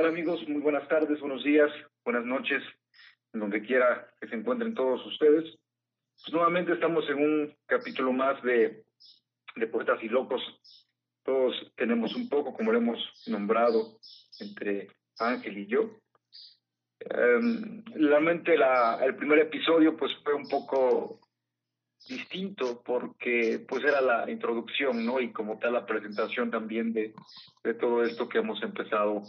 [0.00, 0.48] ¿Qué tal amigos?
[0.48, 1.70] Muy buenas tardes, buenos días,
[2.06, 2.62] buenas noches,
[3.34, 5.44] donde quiera que se encuentren todos ustedes.
[5.44, 8.82] Pues nuevamente estamos en un capítulo más de,
[9.56, 10.40] de Poetas y Locos.
[11.22, 13.98] Todos tenemos un poco, como lo hemos nombrado,
[14.38, 15.82] entre Ángel y yo.
[15.82, 21.20] Um, realmente la, el primer episodio pues fue un poco
[22.08, 25.20] distinto porque pues era la introducción, ¿no?
[25.20, 27.12] Y como tal la presentación también de,
[27.62, 29.24] de todo esto que hemos empezado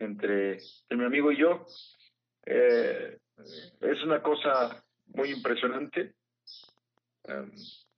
[0.00, 0.58] entre,
[0.90, 1.66] mi amigo y yo.
[2.46, 3.18] Eh,
[3.80, 6.14] es una cosa muy impresionante.
[7.24, 7.50] Um,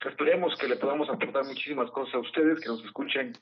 [0.05, 3.33] esperemos que le podamos aportar muchísimas cosas a ustedes, que nos escuchen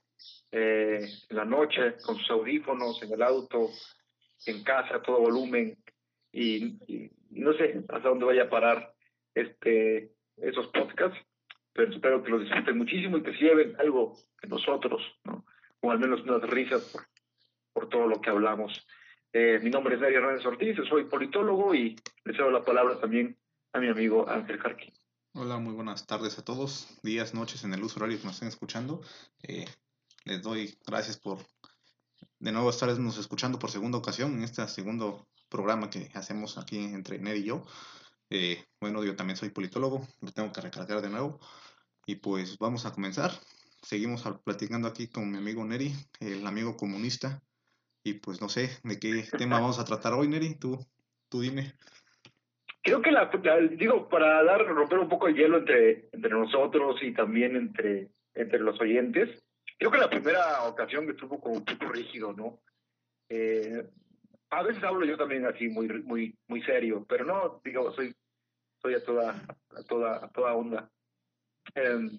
[0.52, 3.70] eh, en la noche, con sus audífonos, en el auto,
[4.46, 5.76] en casa, a todo volumen,
[6.32, 6.78] y,
[7.32, 8.94] no sé hasta dónde vaya a parar
[9.36, 11.18] este esos podcasts,
[11.74, 15.46] pero espero que los disfruten muchísimo y que se lleven algo de nosotros, ¿no?
[15.82, 16.96] o al menos unas risas
[17.74, 18.86] por todo lo que hablamos.
[19.34, 23.38] Eh, mi nombre es Dario Hernández Ortiz, soy politólogo y le cedo la palabra también
[23.74, 24.94] a mi amigo Ángel Jarquín.
[25.34, 28.50] Hola, muy buenas tardes a todos, días, noches en el uso horario que nos estén
[28.50, 29.02] escuchando.
[29.44, 29.66] Eh,
[30.26, 31.40] les doy gracias por
[32.40, 37.20] de nuevo estarnos escuchando por segunda ocasión en este segundo programa que hacemos aquí entre
[37.20, 37.64] Ned y yo.
[38.30, 41.40] Eh, bueno, yo también soy politólogo, lo tengo que recargar de nuevo.
[42.06, 43.32] Y pues vamos a comenzar.
[43.82, 47.42] Seguimos platicando aquí con mi amigo Neri, el amigo comunista.
[48.04, 50.56] Y pues no sé de qué tema vamos a tratar hoy, Neri.
[50.56, 50.80] Tú,
[51.30, 51.74] tú dime.
[52.84, 53.30] Creo que la,
[53.78, 58.60] digo, para dar, romper un poco el hielo entre, entre nosotros y también entre, entre
[58.60, 59.30] los oyentes,
[59.78, 62.60] creo que la primera ocasión que estuvo como un poco rígido, ¿no?
[63.30, 63.88] Eh,
[64.50, 68.14] a veces hablo yo también así muy muy muy serio, pero no, digo, soy
[68.82, 69.32] soy a toda
[69.76, 70.92] a toda a toda onda.
[71.76, 72.18] Em,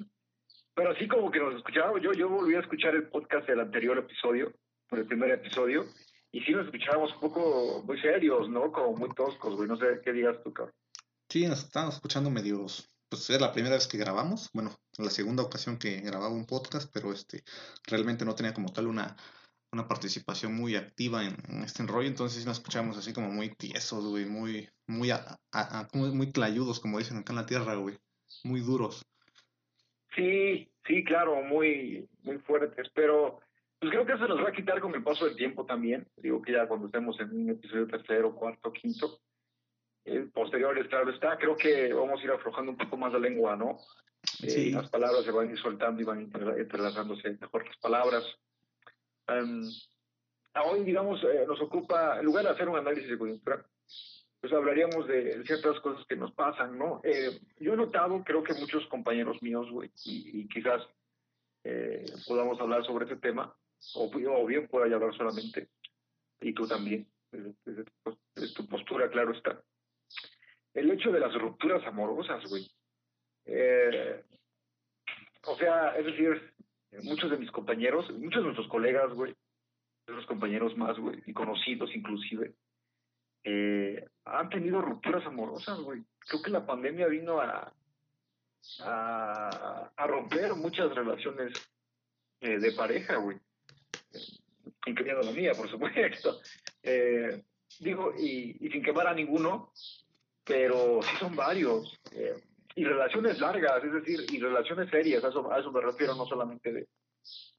[0.75, 3.98] pero así como que nos escuchaba, yo yo volví a escuchar el podcast del anterior
[3.98, 4.53] episodio,
[4.98, 5.86] el primer episodio,
[6.30, 8.72] y sí nos escuchábamos un poco muy serios, ¿no?
[8.72, 10.75] Como muy toscos, güey, no sé qué digas tú, cabrón.
[11.28, 15.42] Sí, nos estábamos escuchando medios pues es la primera vez que grabamos, bueno, la segunda
[15.42, 17.44] ocasión que grababa un podcast, pero este
[17.86, 19.14] realmente no tenía como tal una
[19.72, 24.26] una participación muy activa en, este enrollo, entonces nos escuchamos así como muy tiesos, güey,
[24.26, 25.10] muy, muy,
[25.94, 27.97] muy clayudos, como dicen acá en la tierra, güey,
[28.44, 29.03] muy duros.
[30.14, 33.41] Sí, sí, claro, muy, muy fuertes, pero
[33.82, 36.41] pues creo que eso nos va a quitar con el paso del tiempo también, digo
[36.41, 39.19] que ya cuando estemos en un episodio tercero, cuarto, quinto,
[40.04, 43.56] eh, posteriores, claro está, creo que vamos a ir aflojando un poco más la lengua,
[43.56, 43.78] ¿no?
[44.44, 48.25] Eh, las palabras se van a ir soltando y van entrelazándose mejor las palabras.
[49.26, 49.69] Um,
[50.65, 53.66] hoy, digamos, eh, nos ocupa, en lugar de hacer un análisis de coyuntura,
[54.41, 57.00] pues hablaríamos de ciertas cosas que nos pasan, ¿no?
[57.03, 60.82] Eh, yo he notado, creo que muchos compañeros míos, güey, y, quizás
[61.65, 63.53] eh, podamos hablar sobre este tema,
[63.94, 65.69] o, o bien pueda hablar solamente,
[66.41, 67.84] y tú también, desde,
[68.54, 69.62] tu postura, claro está.
[70.75, 72.71] El hecho de las rupturas amorosas, güey.
[75.44, 76.54] o sea, es decir,
[77.03, 79.34] muchos de mis compañeros, muchos de nuestros colegas, güey,
[80.06, 82.54] los compañeros más, güey, y conocidos inclusive,
[83.44, 86.04] eh, han tenido rupturas amorosas, güey.
[86.21, 87.72] Creo que la pandemia vino a,
[88.81, 91.53] a, romper muchas relaciones
[92.41, 93.38] eh, de pareja, güey.
[94.87, 96.41] Incluyendo la mía, por supuesto.
[96.84, 97.44] Eh,
[97.78, 99.72] digo, y, y, sin quemar a ninguno,
[100.44, 101.97] pero sí son varios
[102.75, 106.26] y relaciones largas, es decir, y relaciones serias, a eso, a eso me refiero, no
[106.26, 106.88] solamente de,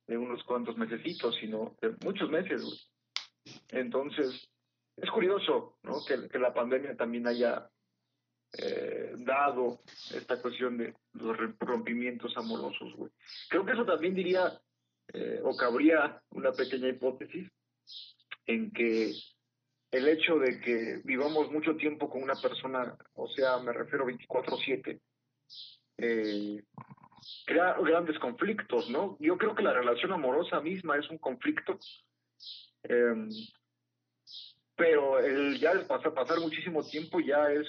[0.08, 2.92] de unos cuantos mesecitos, sino de muchos meses.
[3.70, 4.50] Entonces,
[4.98, 6.04] es curioso ¿no?
[6.06, 7.70] que, que la pandemia también haya
[8.58, 9.82] eh, dado
[10.14, 12.96] esta cuestión de los rompimientos amorosos.
[12.96, 13.12] Güey.
[13.50, 14.60] Creo que eso también diría,
[15.14, 17.50] eh, o cabría una pequeña hipótesis,
[18.46, 19.14] en que
[19.92, 25.00] el hecho de que vivamos mucho tiempo con una persona, o sea, me refiero 24/7,
[25.98, 26.64] eh,
[27.46, 29.18] crea grandes conflictos, ¿no?
[29.20, 31.78] Yo creo que la relación amorosa misma es un conflicto,
[32.84, 33.30] em,
[34.76, 37.68] pero el ya pasar, pasar muchísimo tiempo ya es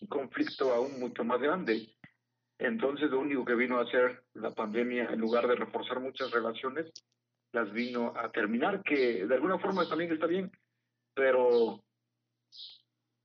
[0.00, 1.88] un conflicto aún mucho más grande.
[2.58, 6.92] Entonces lo único que vino a hacer la pandemia, en lugar de reforzar muchas relaciones,
[7.52, 10.50] las vino a terminar, que de alguna forma también está bien,
[11.14, 11.82] pero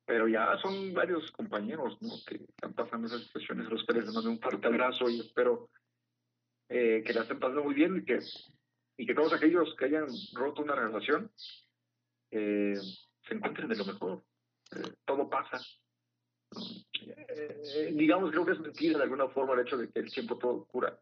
[0.08, 2.12] pero ya son varios compañeros ¿no?
[2.26, 5.70] que están pasando esas situaciones, los cuales les mando un fuerte abrazo y espero
[6.70, 8.20] eh, que la estén pasando muy bien y que,
[8.98, 11.30] y que todos aquellos que hayan roto una relación
[12.32, 12.76] eh,
[13.28, 14.24] se encuentren de lo mejor.
[14.78, 15.60] Eh, todo pasa.
[17.94, 20.66] Digamos, creo que es mentira de alguna forma el hecho de que el tiempo todo
[20.66, 21.00] cura.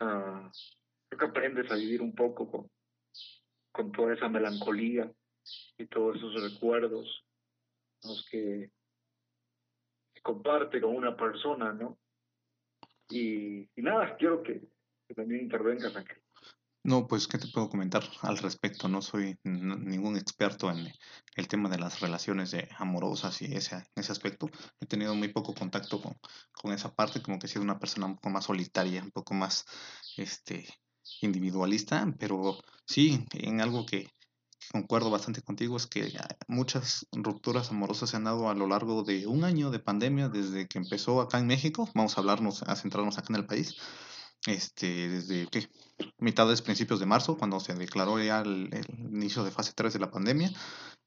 [0.00, 0.48] Uh,
[1.08, 2.70] creo que aprendes a vivir un poco con,
[3.72, 5.10] con toda esa melancolía
[5.76, 7.24] y todos esos recuerdos
[8.04, 8.70] los que
[10.14, 11.98] se comparte con una persona, ¿no?
[13.10, 14.60] Y, nada, quiero que,
[15.14, 16.12] también intervengas aquí.
[16.84, 18.88] No, pues, ¿qué te puedo comentar al respecto?
[18.88, 20.90] No soy ningún experto en
[21.36, 24.48] el tema de las relaciones de amorosas y ese, ese aspecto.
[24.80, 26.16] He tenido muy poco contacto con,
[26.52, 29.34] con esa parte, como que he sido una persona un poco más solitaria, un poco
[29.34, 29.64] más
[30.16, 30.66] este,
[31.20, 34.08] individualista, pero sí, en algo que,
[34.72, 36.12] concuerdo bastante contigo es que
[36.46, 40.66] muchas rupturas amorosas se han dado a lo largo de un año de pandemia desde
[40.66, 41.88] que empezó acá en México.
[41.94, 43.76] Vamos a hablarnos, a centrarnos acá en el país.
[44.46, 45.68] Este, desde ¿qué?
[46.18, 50.10] mitades, principios de marzo, cuando se declaró ya el, inicio de fase 3 de la
[50.10, 50.50] pandemia.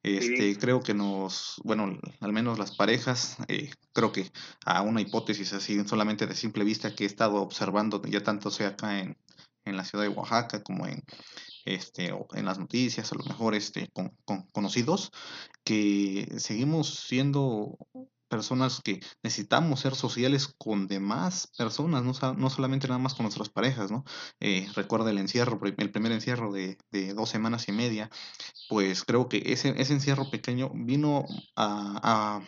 [0.03, 4.31] Este, creo que nos, bueno, al menos las parejas, eh, creo que
[4.65, 8.69] a una hipótesis así, solamente de simple vista que he estado observando, ya tanto sea
[8.69, 9.15] acá en,
[9.63, 11.03] en la ciudad de Oaxaca como en,
[11.65, 14.11] este, o en las noticias, a lo mejor este, con,
[14.51, 15.11] conocidos,
[15.63, 17.77] que seguimos siendo
[18.31, 23.49] personas que necesitamos ser sociales con demás personas, no, no solamente nada más con nuestras
[23.49, 24.05] parejas, ¿no?
[24.39, 28.09] Eh, recuerda el encierro, el primer encierro de, de, dos semanas y media,
[28.69, 31.25] pues creo que ese, ese encierro pequeño vino
[31.57, 32.41] a,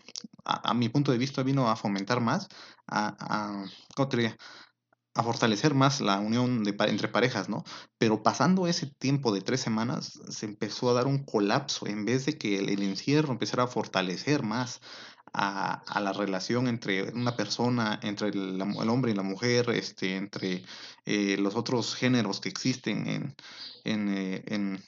[0.46, 2.48] a, a, mi punto de vista, vino a fomentar más,
[2.88, 3.66] a,
[3.96, 4.38] ¿cómo te diría?
[5.16, 7.64] a fortalecer más la unión de, entre parejas, ¿no?
[7.98, 12.26] Pero pasando ese tiempo de tres semanas, se empezó a dar un colapso, en vez
[12.26, 14.82] de que el, encierro empezara a fortalecer más
[15.34, 20.64] a, la relación entre una persona, entre el, hombre y la mujer, este, entre
[21.06, 23.36] eh, los otros géneros que existen en,
[23.84, 24.84] en, eh, en,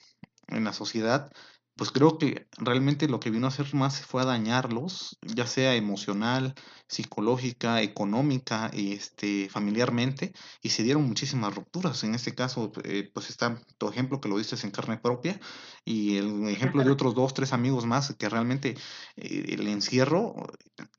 [0.48, 1.32] en la sociedad,
[1.78, 5.76] pues creo que realmente lo que vino a hacer más fue a dañarlos, ya sea
[5.76, 6.54] emocional,
[6.88, 12.04] psicológica, económica este, familiarmente, y se dieron muchísimas rupturas.
[12.04, 15.40] En este caso, eh, pues está tu ejemplo que lo dices en carne propia,
[15.84, 18.78] y el ejemplo de otros dos, tres amigos más, que realmente
[19.18, 20.34] eh, el encierro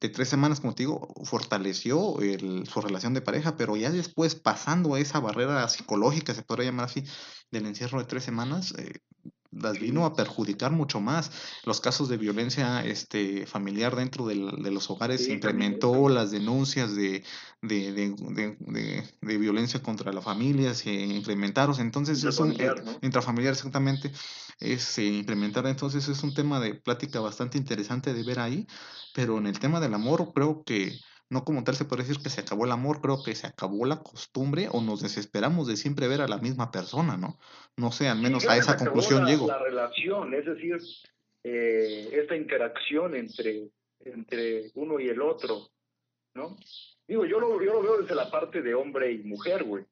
[0.00, 2.16] de tres semanas, como te digo, fortaleció
[2.70, 7.04] su relación de pareja, pero ya después, pasando esa barrera psicológica, se podría llamar así,
[7.50, 9.00] del encierro de tres semanas, eh,
[9.60, 11.30] las vino a perjudicar mucho más.
[11.64, 17.24] Los casos de violencia este, familiar dentro de los hogares se incrementó, las denuncias de,
[17.62, 21.78] de, de, de, violencia contra la familia se incrementaron.
[21.80, 22.70] Entonces, es un, eh,
[23.02, 24.12] intrafamiliar exactamente,
[24.60, 25.70] es, se implementaron.
[25.70, 28.66] Entonces, es un tema de plática bastante interesante de ver ahí.
[29.14, 32.30] Pero en el tema del amor, creo que no como tal se puede decir que
[32.30, 36.08] se acabó el amor, creo que se acabó la costumbre o nos desesperamos de siempre
[36.08, 37.38] ver a la misma persona, ¿no?
[37.76, 39.46] No sé, al menos a esa conclusión la, llego.
[39.48, 40.78] La relación, es decir,
[41.42, 43.68] eh, esta interacción entre,
[44.00, 45.68] entre uno y el otro,
[46.34, 46.56] ¿no?
[47.08, 49.84] Digo, yo lo, yo lo veo desde la parte de hombre y mujer, güey.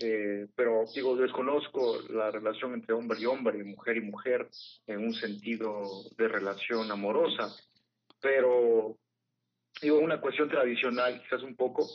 [0.00, 4.48] Eh, pero digo, desconozco la relación entre hombre y hombre, mujer y mujer,
[4.86, 5.84] en un sentido
[6.16, 7.54] de relación amorosa.
[8.20, 8.98] Pero
[9.80, 11.86] digo, una cuestión tradicional, quizás un poco,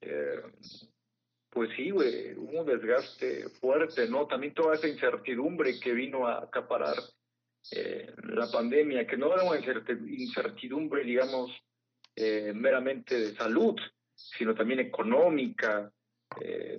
[0.00, 0.42] eh,
[1.50, 4.26] pues sí, güey, un desgaste fuerte, ¿no?
[4.26, 6.94] También toda esa incertidumbre que vino a acaparar
[7.72, 11.50] eh, la pandemia, que no era una incertidumbre, digamos,
[12.16, 13.76] eh, meramente de salud,
[14.14, 15.92] sino también económica,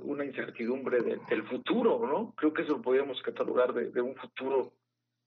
[0.03, 2.36] una incertidumbre del futuro, ¿no?
[2.36, 4.74] Creo que eso lo podríamos catalogar de, de un futuro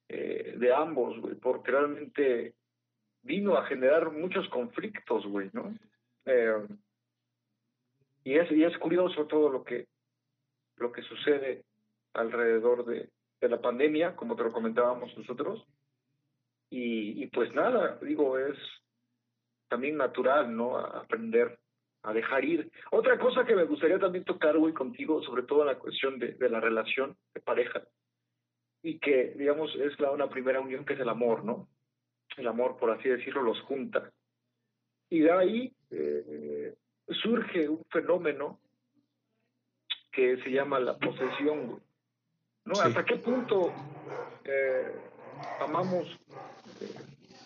[0.09, 2.55] de ambos, güey, porque realmente
[3.23, 5.75] vino a generar muchos conflictos, güey, ¿no?
[6.25, 6.67] Eh,
[8.25, 9.87] y, es, y es curioso todo lo que,
[10.77, 11.65] lo que sucede
[12.15, 13.11] alrededor de,
[13.41, 15.67] de la pandemia, como te lo comentábamos nosotros.
[16.71, 18.57] Y, y pues nada, digo, es
[19.69, 20.79] también natural, ¿no?
[20.79, 21.59] aprender
[22.03, 22.71] a dejar ir.
[22.91, 26.49] Otra cosa que me gustaría también tocar, güey, contigo, sobre todo la cuestión de, de
[26.49, 27.83] la relación de pareja,
[28.83, 31.69] y que, digamos, es la, una primera unión que es el amor, ¿no?
[32.37, 34.11] El amor, por así decirlo, los junta.
[35.11, 36.75] Y de ahí eh,
[37.23, 38.61] surge un fenómeno
[40.11, 41.83] que se llama la posesión.
[42.65, 42.81] ¿no?
[42.81, 43.73] ¿Hasta qué punto
[44.45, 44.93] eh,
[45.61, 46.07] amamos
[46.81, 46.95] eh,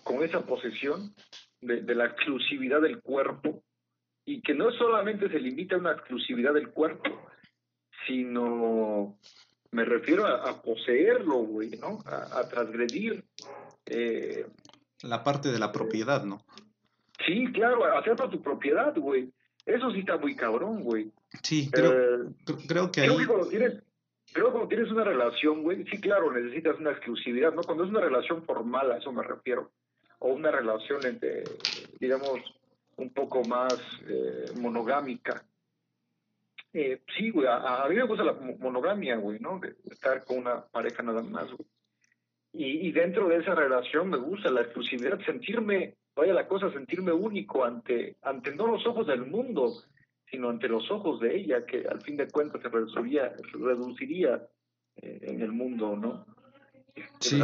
[0.03, 1.15] con esa posesión
[1.61, 3.63] de, de, la exclusividad del cuerpo?
[4.25, 7.29] Y que no solamente se limita a una exclusividad del cuerpo,
[8.07, 9.17] sino
[9.71, 11.99] me refiero a, poseerlo, güey, ¿no?
[12.07, 13.25] A, a transgredir
[13.87, 14.47] eh,
[15.07, 16.45] la parte de la propiedad, ¿no?
[17.25, 19.33] Sí, claro, hacer para tu propiedad, güey.
[19.65, 21.11] Eso sí está muy cabrón, güey.
[21.43, 22.33] Sí, creo, eh,
[22.69, 23.09] creo que ahí...
[23.09, 23.83] Creo que cuando tienes,
[24.33, 27.63] creo cuando tienes una relación, güey, sí, claro, necesitas una exclusividad, ¿no?
[27.63, 29.73] Cuando es una relación formal, a eso me refiero.
[30.19, 31.45] O una relación, entre,
[31.99, 32.41] digamos,
[32.97, 33.75] un poco más
[34.09, 35.45] eh, monogámica.
[36.73, 39.59] Eh, sí, güey, a, mí me gusta la monogamia, güey, ¿no?
[39.59, 41.67] De estar con una pareja nada más, güey.
[42.57, 47.13] Y, y dentro de esa relación me gusta la exclusividad, sentirme, vaya la cosa, sentirme
[47.13, 49.73] único ante, ante no los ojos del mundo,
[50.31, 54.43] sino ante los ojos de ella, que al fin de cuentas se reduciría, reduciría
[54.97, 56.27] eh, en el mundo, ¿no?
[57.21, 57.39] Sí.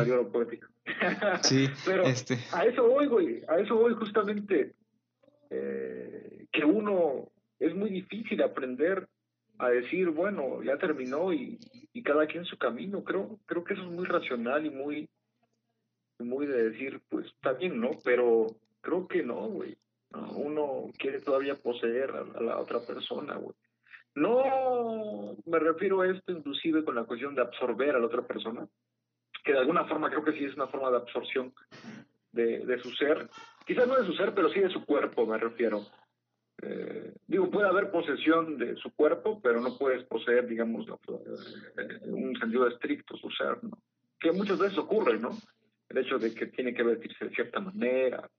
[1.42, 2.38] sí, Pero este...
[2.52, 4.74] a eso voy, güey, a eso voy justamente,
[5.50, 9.06] eh, que uno es muy difícil aprender
[9.58, 11.58] a decir, bueno, ya terminó y,
[11.92, 13.04] y cada quien su camino.
[13.04, 15.08] Creo, creo que eso es muy racional y muy,
[16.18, 17.90] muy de decir, pues está bien, ¿no?
[18.04, 18.46] Pero
[18.80, 19.76] creo que no, güey.
[20.34, 23.54] uno quiere todavía poseer a, la otra persona, güey.
[24.14, 28.66] No me refiero a esto inclusive con la cuestión de absorber a la otra persona,
[29.42, 31.54] que de alguna forma creo que sí es una forma de absorción
[32.30, 33.28] de, de su ser,
[33.66, 35.86] quizás no de su ser, pero sí de su cuerpo, me refiero.
[36.62, 40.86] Eh, digo, puede haber posesión de su cuerpo, pero no puedes poseer, digamos,
[41.76, 43.78] en un sentido estricto su ser, ¿no?
[44.20, 45.30] Que muchas veces ocurre, ¿no?
[45.88, 48.30] El hecho de que tiene que vestirse de cierta manera,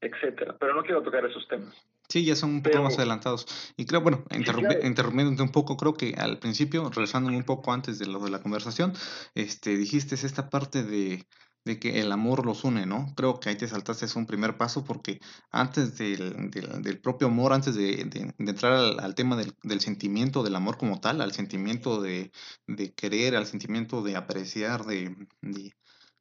[0.00, 0.56] etcétera.
[0.58, 1.74] Pero no quiero tocar esos temas.
[2.08, 3.46] Sí, ya son un poco más adelantados.
[3.76, 8.06] Y creo, bueno, interrumpiéndote un poco, creo que al principio, regresándome un poco antes de
[8.06, 8.92] lo de la conversación,
[9.34, 11.26] este, dijiste esta parte de,
[11.68, 13.12] de que el amor los une, ¿no?
[13.14, 15.20] Creo que ahí te saltaste es un primer paso porque
[15.50, 20.56] antes del, del, propio amor, antes de, de, entrar al, tema del, del, sentimiento del
[20.56, 22.32] amor como tal, al sentimiento de,
[22.66, 25.14] de querer, al sentimiento de apreciar, de,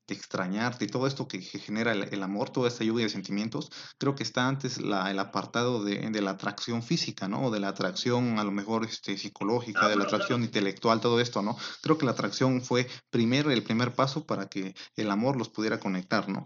[0.07, 4.15] de extrañarte y todo esto que, genera el, amor, toda esta lluvia de sentimientos, creo
[4.15, 7.45] que está antes la, el apartado de, de, la atracción física, ¿no?
[7.45, 11.19] O de la atracción a lo mejor este, psicológica, ah, de la atracción intelectual, todo
[11.19, 11.57] esto, ¿no?
[11.81, 15.79] Creo que la atracción fue primero el primer paso para que el amor los pudiera
[15.79, 16.45] conectar, ¿no?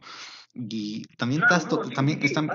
[0.54, 2.50] Y también claro, también están...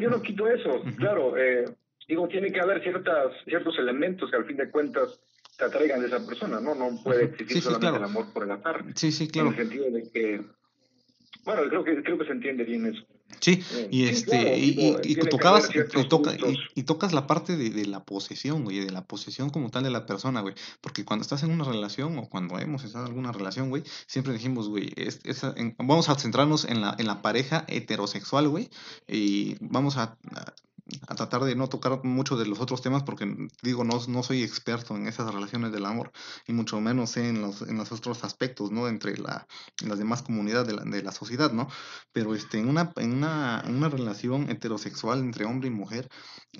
[0.00, 1.64] yo no quito eso, claro, eh,
[2.08, 5.20] digo, tiene que haber ciertas, ciertos elementos que al fin de cuentas
[5.56, 6.74] te atraigan de esa persona, ¿no?
[6.74, 8.84] No puede existir solamente el amor por el azar.
[8.94, 9.48] Sí, sí, claro.
[9.48, 10.42] En el sentido de que,
[11.44, 13.02] bueno, creo que, creo que se entiende bien eso.
[13.40, 16.36] Sí, eh, y este, y, y, tocabas, y, toca,
[16.74, 19.90] y, tocas la parte de, de, la posesión, güey, de la posesión como tal de
[19.90, 23.32] la persona, güey, porque cuando estás en una relación o cuando hemos estado en alguna
[23.32, 25.20] relación, güey, siempre dijimos, güey, es,
[25.76, 28.70] vamos a centrarnos en la, en la pareja heterosexual, güey,
[29.08, 30.46] y vamos a a
[31.16, 34.96] tratar de no tocar mucho de los otros temas porque digo, no, no soy experto
[34.96, 36.12] en esas relaciones del amor
[36.46, 38.88] y mucho menos en los, en los otros aspectos, ¿no?
[38.88, 39.46] Entre la,
[39.84, 41.68] las demás comunidades de la, de la sociedad, ¿no?
[42.12, 46.08] Pero este, en, una, en, una, una relación heterosexual entre hombre y mujer,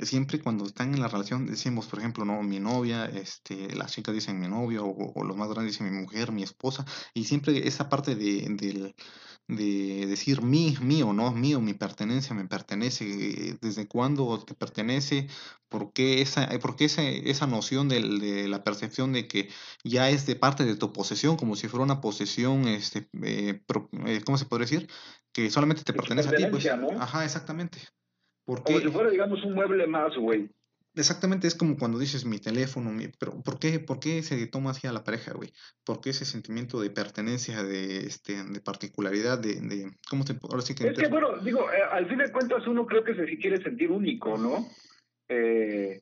[0.03, 4.15] siempre cuando están en la relación decimos, por ejemplo, no, mi novia, este, las chicas
[4.15, 7.89] dicen mi novio o, los más grandes dicen mi mujer, mi esposa y siempre esa
[7.89, 8.95] parte de, del
[9.49, 15.29] de decir mí, mío, no, mío, mi pertenencia me pertenece, desde cuándo te pertenece,
[15.69, 19.49] por qué esa, por qué esa, esa noción de, de, la percepción de que
[19.85, 23.63] ya es de parte de tu posesión, como si fuera una posesión, este, eh,
[24.07, 24.89] eh ¿cómo se podría decir?
[25.33, 26.67] Que solamente te pertenece a ti, pues.
[26.67, 27.79] Ajá, exactamente.
[28.47, 30.49] Como si fuera, digamos, un mueble más, güey.
[30.97, 34.71] Exactamente, es como cuando dices mi teléfono, mi, pero ¿por qué, ¿por qué se toma
[34.71, 35.53] así a la pareja, güey?
[35.85, 40.63] ¿Por qué ese sentimiento de pertenencia, de, este, de particularidad, de, de ¿cómo te, ahora
[40.63, 40.89] sí que...
[40.89, 43.91] Es que, bueno, digo, eh, al fin de cuentas uno creo que se quiere sentir
[43.91, 44.67] único, ¿no?
[45.29, 46.01] Eh,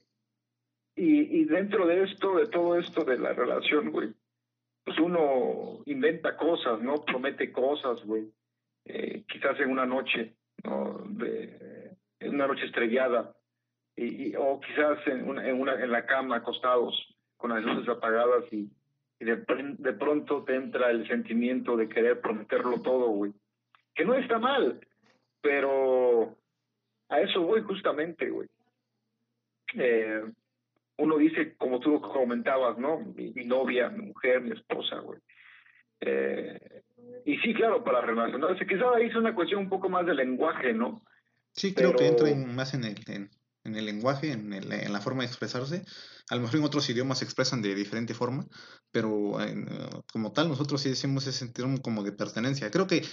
[0.94, 4.14] y, y dentro de esto, de todo esto de la relación, güey,
[4.84, 7.04] pues uno inventa cosas, ¿no?
[7.04, 8.30] Promete cosas, güey.
[8.84, 11.04] Eh, quizás en una noche, ¿no?
[11.08, 13.34] De, en una noche estrellada
[13.96, 16.94] y, o quizás en, una, en, una, en la cama acostados
[17.36, 18.70] con las luces apagadas y,
[19.20, 19.44] de,
[19.78, 23.32] de, pronto te entra el sentimiento de querer prometerlo todo, güey.
[23.94, 24.80] Que no está mal,
[25.40, 26.36] pero
[27.08, 28.48] a eso voy justamente, güey.
[29.74, 30.24] Eh,
[30.98, 33.00] uno dice, como tú comentabas, ¿no?
[33.00, 35.20] Mi, novia, mi mujer, mi esposa, güey.
[36.00, 36.82] Eh,
[37.24, 38.66] y sí, claro, para relacionarse.
[38.66, 41.02] Quizás ahí es una cuestión un poco más de lenguaje, ¿no?
[41.52, 43.30] Sí, creo que entra más en el, en,
[43.64, 45.84] en el lenguaje, en, el, en, la forma de expresarse.
[46.30, 48.46] A lo mejor en otros idiomas se expresan de diferente forma,
[48.92, 49.38] pero
[50.12, 52.70] como tal nosotros sí decimos ese sentir como de pertenencia.
[52.70, 53.04] Creo que eh,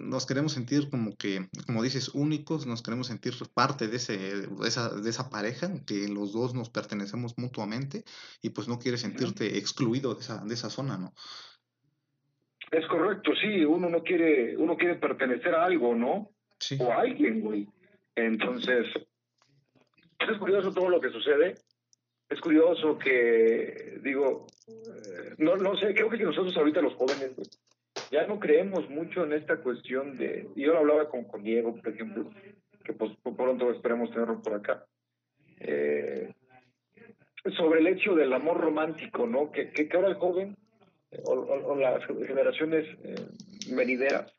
[0.00, 4.68] nos queremos sentir como que, como dices, únicos, nos queremos sentir parte de, ese, de,
[4.68, 8.04] esa, de esa pareja, que los dos nos pertenecemos mutuamente
[8.42, 11.12] y pues no quieres sentirte excluido de esa, de esa zona, ¿no?
[12.70, 16.30] Es correcto, sí, uno no quiere, uno quiere pertenecer a algo, ¿no?
[16.58, 16.78] Sí.
[16.80, 17.66] O a alguien, güey.
[18.14, 18.86] Entonces,
[20.28, 21.54] es curioso todo lo que sucede.
[22.28, 27.32] Es curioso que, digo, eh, no, no sé, creo que nosotros ahorita los jóvenes
[28.10, 32.30] ya no creemos mucho en esta cuestión de, yo lo hablaba con, Diego, por ejemplo,
[32.84, 34.84] que pues, pronto esperemos tenerlo por acá.
[35.58, 36.32] Eh,
[37.56, 39.50] sobre el hecho del amor romántico, ¿no?
[39.50, 40.56] Que, que, ahora el joven
[41.10, 43.14] eh, o, las generaciones eh,
[43.74, 44.32] venideras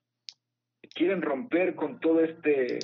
[0.94, 2.80] quieren romper con todo este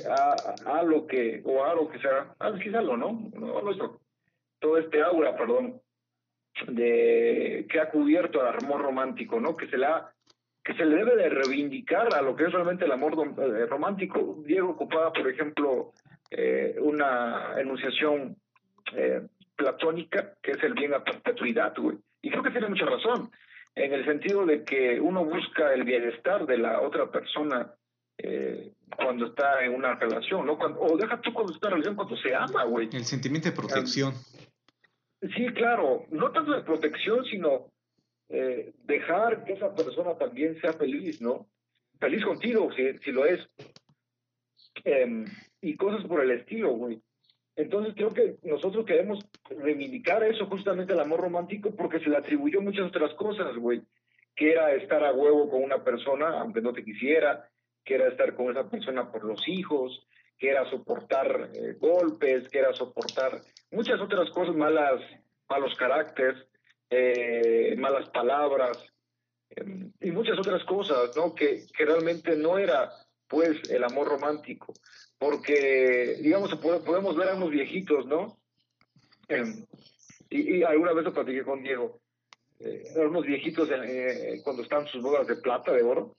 [0.65, 3.29] a, lo que, o a lo que sea, ah, quizá lo, ¿no?
[3.33, 3.99] no, no
[4.59, 5.81] todo este aura, perdón,
[6.67, 9.55] de que ha cubierto al amor romántico, ¿no?
[9.55, 10.11] Que se la
[10.63, 14.43] que se le debe de reivindicar a lo que es realmente el amor eh, romántico.
[14.45, 15.93] Diego ocupaba, por ejemplo,
[16.29, 18.35] eh, una enunciación
[18.93, 19.21] eh,
[19.55, 21.97] platónica, que es el bien a perpetuidad, güey.
[22.21, 23.31] Y creo que tiene mucha razón,
[23.75, 27.71] en el sentido de que uno busca el bienestar de la otra persona
[28.95, 30.53] cuando está en una relación, ¿no?
[30.53, 32.89] o deja tú cuando está en una relación, cuando se ama, güey.
[32.91, 34.13] El sentimiento de protección.
[35.35, 37.71] Sí, claro, no tanto de protección, sino
[38.29, 41.47] eh, dejar que esa persona también sea feliz, ¿no?
[41.99, 43.47] Feliz contigo, si, si lo es.
[44.83, 45.25] Em,
[45.61, 47.01] y cosas por el estilo, güey.
[47.55, 49.19] Entonces creo que nosotros queremos
[49.49, 53.81] reivindicar eso, justamente el amor romántico, porque se le atribuyó muchas otras cosas, güey.
[54.35, 57.49] Que era estar a huevo con una persona, aunque no te quisiera,
[57.87, 60.05] que era estar con esa persona por los hijos,
[60.37, 63.41] que era soportar eh, golpes, que era soportar
[63.71, 65.01] muchas otras cosas malas,
[65.49, 66.45] malos caracteres,
[66.89, 68.77] eh, malas palabras
[69.51, 71.33] em, y muchas otras cosas, ¿no?
[71.33, 72.91] Que, que realmente no era,
[73.25, 74.73] pues, el amor romántico.
[75.17, 78.37] Porque, digamos, podemos ver a unos viejitos, ¿no?
[79.29, 79.65] Em,
[80.29, 82.01] y, alguna vez lo platiqué con Diego.
[82.59, 86.17] Eh, unos viejitos eh, cuando están sus bodas de plata, de oro.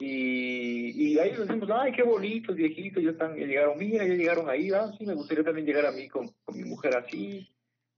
[0.00, 4.14] Y, y ahí nos decimos, ay, qué bonitos, viejitos, ya están, ya llegaron, mira, ya
[4.14, 7.46] llegaron ahí, ah, sí, me gustaría también llegar a mí con, con mi mujer así,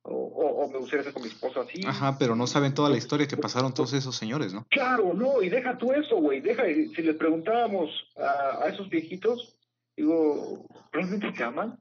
[0.02, 1.80] o, me gustaría hacer con mi esposa así.
[1.87, 4.66] Ajá, pero no saben toda la historia que pasaron todos esos señores, ¿no?
[4.68, 9.56] Claro, no, y deja tú eso, güey, deja, si les preguntábamos a, a esos viejitos,
[9.97, 11.79] digo, ¿realmente se aman?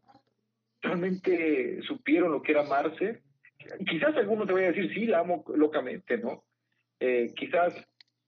[0.83, 3.23] ¿Realmente supieron lo que era amarse?
[3.89, 6.43] Quizás alguno te vaya a decir, sí, la amo locamente, ¿no?
[6.99, 7.73] Eh, quizás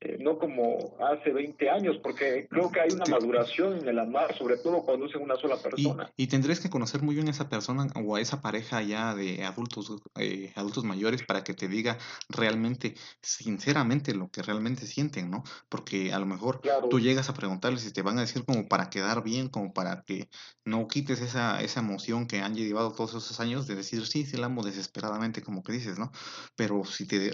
[0.06, 4.38] eh, no como hace 20 años, porque creo que hay una maduración en el amar,
[4.38, 6.12] sobre todo cuando es en una sola persona.
[6.18, 9.46] Y, tendrías que conocer muy bien a esa persona o a esa pareja ya de
[9.46, 15.44] adultos, eh, adultos mayores para que te diga realmente, sinceramente, lo que realmente sienten, ¿no?
[15.70, 18.89] Porque a lo mejor tú llegas a preguntarles y te van a decir como para
[18.89, 20.28] quedar bien, como para que
[20.66, 24.36] no quites esa, esa emoción que han llevado todos esos años de decir, sí, sí,
[24.36, 26.12] la amo desesperadamente, como que dices, ¿no?
[26.58, 27.32] Pero si te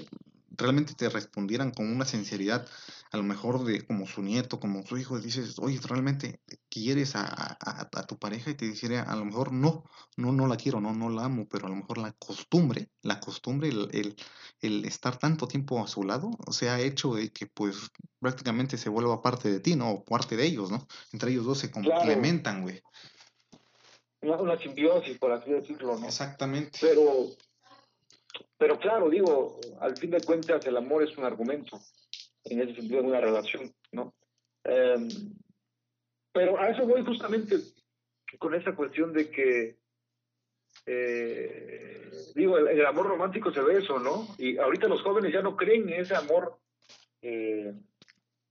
[0.60, 2.68] realmente te respondieran con una sinceridad,
[3.12, 7.58] a lo mejor de como su nieto, como su hijo, dices, oye, realmente quieres a,
[7.60, 9.84] a, tu pareja y te dijera, a lo mejor no,
[10.18, 13.20] no, no la quiero, no, no la amo, pero a lo mejor la costumbre, la
[13.20, 14.16] costumbre, el, el,
[14.62, 18.90] el estar tanto tiempo a su lado, se ha hecho de que pues prácticamente se
[18.90, 19.92] vuelva parte de ti, ¿no?
[19.92, 20.86] O parte de ellos, ¿no?
[21.14, 22.82] Entre ellos dos se complementan, güey.
[24.22, 26.06] Una, simbiosis, por así decirlo, ¿no?
[26.06, 26.78] Exactamente.
[26.82, 27.30] Pero
[28.60, 31.80] pero claro, digo, al fin de cuentas el amor es un argumento,
[32.44, 34.14] en ese sentido, en una relación, ¿no?
[34.66, 35.08] Em,
[36.34, 37.56] pero a eso voy justamente
[38.38, 39.78] con esa cuestión de que,
[40.86, 44.28] eh, digo, el, amor romántico se ve eso, ¿no?
[44.38, 46.60] Y ahorita los jóvenes ya no creen en ese amor
[47.22, 47.74] eh,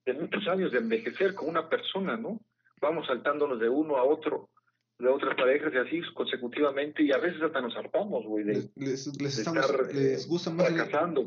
[0.06, 2.40] de muchos años de envejecer con una persona, ¿no?
[2.80, 4.48] Vamos saltándonos de uno a otro
[4.98, 9.06] de otras parejas y así consecutivamente y a veces hasta nos hartamos, güey, de, les,
[9.06, 9.54] estar
[9.94, 10.72] les gusta más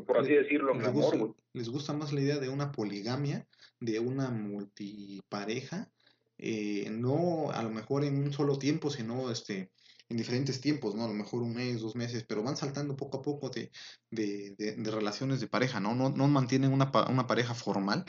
[0.06, 3.46] por así decirlo, les, amor, gusta, les gusta más la idea de una poligamia,
[3.80, 5.90] de una multipareja,
[6.36, 9.70] eh, no a lo mejor en un solo tiempo, sino este
[10.12, 11.04] en diferentes tiempos, ¿no?
[11.04, 13.70] A lo mejor un mes, dos meses, pero van saltando poco a poco de,
[14.10, 15.94] de, de, relaciones de pareja, ¿no?
[15.94, 18.04] No, no mantienen una, una pareja formal,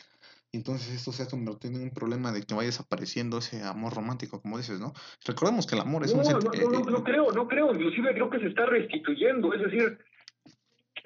[0.54, 4.40] entonces esto se ha convertido en un problema de que vaya desapareciendo ese amor romántico,
[4.40, 4.94] como dices, ¿no?
[5.26, 6.22] Recordemos que el amor es un...
[6.22, 9.62] No, no, no, eh, no, creo, no creo, inclusive creo que se está restituyendo, es
[9.64, 9.98] decir,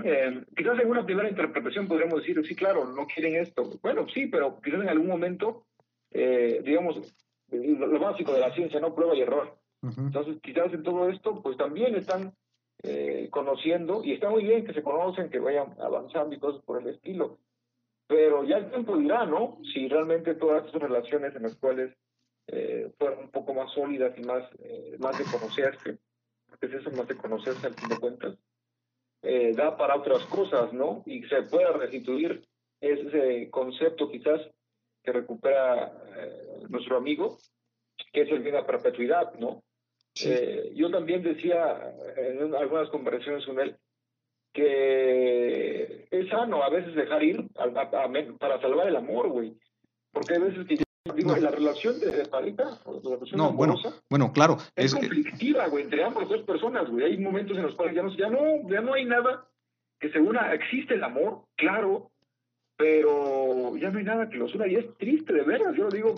[0.03, 3.79] eh, quizás en una primera interpretación podríamos decir, sí, claro, no quieren esto.
[3.81, 5.63] Bueno, sí, pero quizás en algún momento,
[6.11, 6.99] eh, digamos,
[7.49, 8.93] lo, básico de la ciencia, ¿no?
[8.93, 9.57] Prueba y error.
[9.81, 12.33] Entonces, quizás en todo esto, pues también están
[13.31, 16.89] conociendo, y está muy bien que se conocen, que vayan avanzando y cosas por el
[16.89, 17.39] estilo,
[18.07, 19.59] pero ya el tiempo dirá, ¿no?
[19.73, 21.93] Si realmente todas esas relaciones en las cuales
[22.47, 25.97] eh, fueron un poco más sólidas y más, eh, más de conocerse,
[26.47, 28.37] porque es eso más de conocerse al fin de cuentas,
[29.23, 31.03] eh, da para otras cosas, ¿no?
[31.05, 32.47] Y se pueda restituir
[32.79, 34.41] ese concepto quizás
[35.03, 35.91] que recupera
[36.69, 37.37] nuestro amigo,
[38.13, 39.63] que es el bien a perpetuidad, ¿no?
[40.73, 43.77] yo también decía en algunas conversaciones con él,
[44.57, 47.47] que es sano a veces dejar ir
[48.39, 49.55] para salvar el amor, güey.
[50.11, 53.75] Porque hay veces que Digo, la relación de, pareja, la relación no, bueno,
[54.09, 54.57] bueno, claro.
[54.75, 57.05] Es, conflictiva, güey, entre ambas dos personas, güey.
[57.05, 59.47] Hay momentos en los cuales ya no, ya no, ya no hay nada
[59.99, 62.11] que según existe el amor, claro,
[62.77, 65.89] pero ya no hay nada que los una y es triste de veras, yo lo
[65.89, 66.13] digo.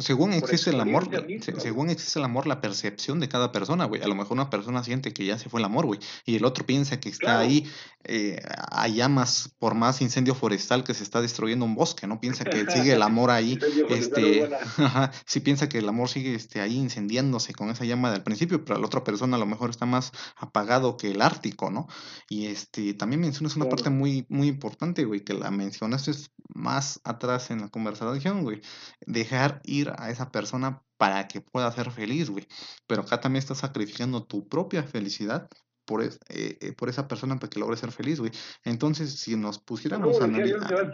[0.00, 1.08] según existe el amor,
[1.42, 4.00] según existe el amor, la percepción de cada persona, güey.
[4.00, 6.46] A lo mejor una persona siente que ya se fue el amor, güey, y el
[6.46, 7.66] otro piensa que está ahí
[8.04, 8.40] eh,
[8.70, 12.20] a llamas por más incendio forestal que se está destruyendo un bosque, ¿no?
[12.20, 13.58] Piensa que sigue el amor ahí,
[13.90, 14.48] este,
[15.26, 18.80] sí piensa que el amor sigue este, ahí incendiándose con esa llama del principio, pero
[18.80, 21.86] la otra persona a lo mejor está más apagado que el Ártico, ¿no?
[22.30, 27.00] Y este, también mencionas una parte muy, muy importante, güey, que la mencionas es más
[27.02, 28.60] atrás en la conversación, güey.
[29.06, 32.46] Dejar ir a esa persona para que pueda ser feliz, güey.
[32.86, 35.48] Pero acá también estás sacrificando tu propia felicidad
[35.88, 38.30] por, eh, eh, por esa persona para que logre ser feliz, güey.
[38.62, 40.92] Entonces, si nos pusiéramos a analizar...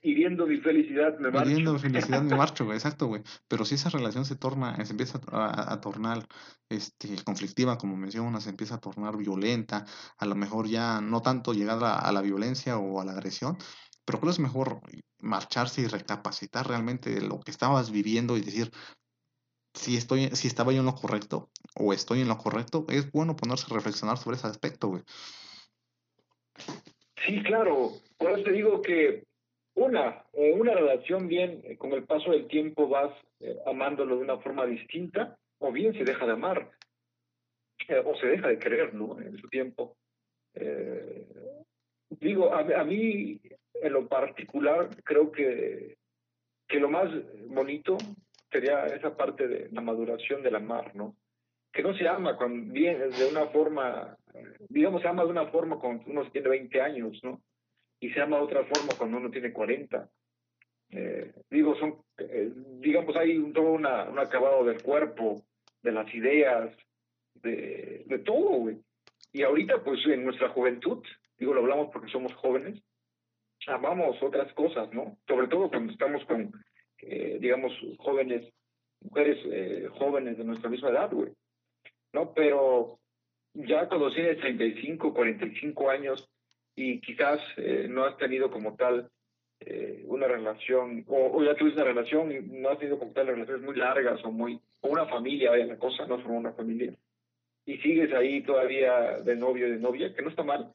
[0.00, 1.50] Hiriendo mi felicidad, me marcho.
[1.50, 2.76] Hiriendo mi felicidad, me marcho, güey.
[2.76, 3.22] Exacto, güey.
[3.48, 6.24] Pero si esa relación se torna, se empieza a, tornar
[6.68, 9.84] este, conflictiva, como mencionas, se empieza a tornar violenta,
[10.16, 13.58] a lo mejor ya no tanto llegar a la violencia o a la agresión,
[14.08, 14.80] pero creo que es mejor
[15.20, 18.70] marcharse y recapacitar realmente lo que estabas viviendo y decir,
[19.74, 23.36] si, estoy, si estaba yo en lo correcto o estoy en lo correcto, es bueno
[23.36, 25.02] ponerse a reflexionar sobre ese aspecto, güey.
[27.26, 27.90] Sí, claro.
[28.16, 29.24] Por eso te digo que
[29.74, 34.22] una, eh, una relación bien, eh, con el paso del tiempo vas eh, amándolo de
[34.22, 36.70] una forma distinta, o bien se deja de amar,
[38.06, 39.20] o se deja de querer, ¿no?
[39.20, 39.98] En su tiempo.
[42.20, 43.38] digo, a, mí
[43.82, 45.96] en lo particular, creo que,
[46.66, 47.10] que lo más
[47.48, 48.00] bonito
[48.50, 51.16] sería esa parte de la maduración del amar, ¿no?
[51.72, 54.16] Que no se ama cuando viene de una forma,
[54.68, 57.40] digamos, se ama de una forma cuando uno tiene 20 años, ¿no?
[58.00, 60.08] Y se ama de otra forma cuando uno tiene 40.
[60.90, 65.42] Eh, digo, son, eh, digamos, hay todo una, un acabado del cuerpo,
[65.82, 66.74] de las ideas,
[67.34, 68.78] de, de todo, güey.
[69.32, 71.04] Y ahorita, pues, en nuestra juventud,
[71.38, 72.82] digo, lo hablamos porque somos jóvenes,
[73.68, 75.18] amamos otras cosas, ¿no?
[75.26, 76.52] Sobre todo cuando estamos con,
[77.02, 78.52] eh, digamos, jóvenes,
[79.00, 81.32] mujeres eh, jóvenes de nuestra misma edad, güey,
[82.12, 82.32] ¿no?
[82.34, 82.98] Pero
[83.54, 86.28] ya cuando tienes 35, 45 años
[86.74, 89.10] y quizás eh, no has tenido como tal
[90.04, 93.74] una relación, o, ya tuviste una relación y no has tenido como tal relaciones muy
[93.74, 96.94] largas o muy, o una familia, vaya la cosa, no son una familia,
[97.66, 100.72] y sigues ahí todavía de novio de novia, que no está mal,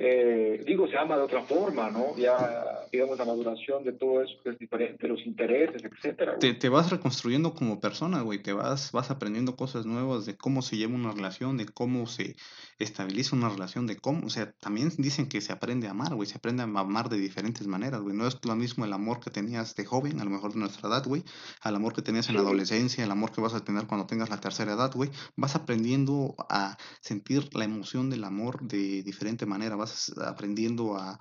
[0.00, 2.16] eh, digo, se ama de otra forma, ¿no?
[2.16, 6.38] Ya, digamos, la maduración de todo eso que es diferente, los intereses, etcétera.
[6.38, 10.62] Te, te, vas reconstruyendo como persona, güey, te vas, vas aprendiendo cosas nuevas de cómo
[10.62, 12.36] se lleva una relación, de cómo se
[12.78, 16.28] estabiliza una relación, de cómo, o sea, también dicen que se aprende a amar, güey,
[16.28, 19.30] se aprende a amar de diferentes maneras, güey, no es lo mismo el amor que
[19.30, 21.24] tenías de joven, a lo mejor de nuestra edad, güey,
[21.62, 24.30] al amor que tenías en la adolescencia, el amor que vas a tener cuando tengas
[24.30, 29.74] la tercera edad, güey, vas aprendiendo a sentir la emoción del amor de diferente manera,
[29.74, 29.87] vas
[30.24, 31.18] aprendiendo a,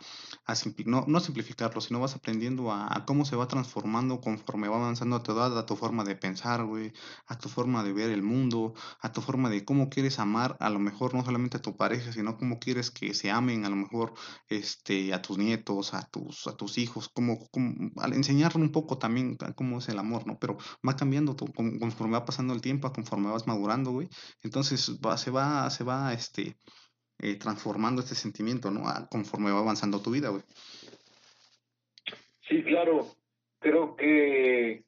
[0.85, 5.31] no, simplificarlo, sino vas aprendiendo a, cómo se va transformando conforme va avanzando a tu
[5.31, 6.93] edad, a tu forma de pensar, güey,
[7.27, 10.69] a tu forma de ver el mundo, a tu forma de cómo quieres amar, a
[10.69, 13.75] lo mejor no solamente a tu pareja, sino cómo quieres que se amen, a lo
[13.75, 14.13] mejor
[14.49, 17.39] este, a tus nietos, a tus, hijos, como,
[17.97, 20.37] al enseñarle un poco también cómo es el amor, ¿no?
[20.39, 24.09] Pero va cambiando conforme va pasando el tiempo, conforme vas madurando, güey.
[24.41, 26.57] Entonces va, se va, se va, este,
[27.19, 28.83] eh, transformando este sentimiento, ¿no?
[29.09, 30.43] conforme va avanzando tu vida, güey.
[32.47, 33.07] Sí, claro.
[33.59, 34.83] Creo que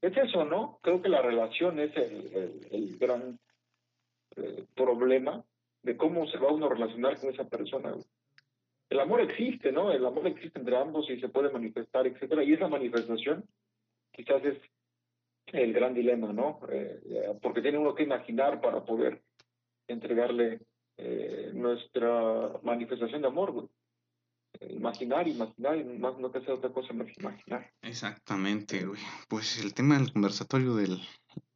[0.00, 0.78] es eso, ¿no?
[0.82, 3.38] Creo que la relación es el, el, gran
[4.36, 5.44] eh, problema
[5.82, 7.94] de cómo se va uno a relacionar con esa persona.
[8.88, 9.92] El amor existe, ¿no?
[9.92, 12.42] El amor existe entre ambos y se puede manifestar, etcétera.
[12.42, 13.44] Y esa manifestación
[14.12, 14.58] quizás es
[15.46, 16.60] el gran dilema, ¿no?
[16.70, 19.22] Eh, porque tiene uno que imaginar para poder
[19.86, 20.60] entregarle
[20.96, 23.68] eh, nuestra manifestación de amor, güey.
[24.68, 27.72] Imaginar, imaginar, más no que hacer otra cosa más imaginar.
[27.80, 29.00] Exactamente, güey.
[29.28, 31.00] Pues el tema del conversatorio del,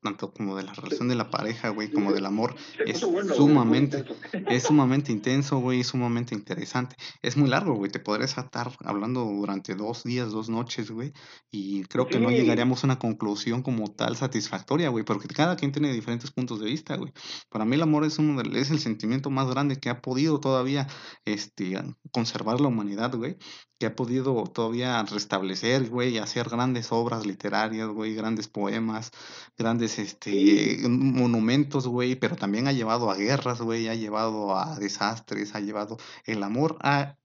[0.06, 2.54] tanto como de la relación de la pareja, güey, como del amor,
[2.86, 4.04] es sumamente,
[4.48, 6.94] es sumamente intenso, güey, es sumamente interesante.
[7.22, 11.12] Es muy largo, güey, te podrías estar hablando durante dos días, dos noches, güey,
[11.50, 15.72] y creo que no llegaríamos a una conclusión como tal satisfactoria, güey, porque cada quien
[15.72, 17.12] tiene diferentes puntos de vista, güey.
[17.48, 20.86] Para mí el amor es uno es el sentimiento más grande que ha podido todavía,
[21.24, 21.76] este,
[22.12, 23.38] conservar la humanidad, güey,
[23.78, 29.10] que ha podido todavía restablecer, güey, hacer grandes obras literarias, güey, grandes poemas,
[29.58, 35.54] grandes este, monumentos, güey, pero también ha llevado a guerras, güey, ha llevado a desastres,
[35.54, 37.16] ha llevado, el amor ha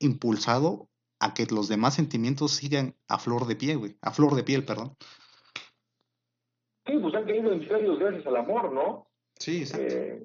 [0.00, 0.88] impulsado
[1.20, 4.64] a que los demás sentimientos sigan a flor de piel, güey, a flor de piel,
[4.64, 4.96] perdón.
[6.86, 9.06] Sí, pues han caído en serios gracias al amor, ¿no?
[9.38, 9.94] Sí, exacto.
[9.94, 10.24] Eh,